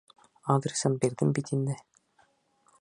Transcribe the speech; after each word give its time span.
Адресын 0.53 0.97
бирҙем 1.05 1.37
бит 1.41 1.53
инде. 1.59 1.79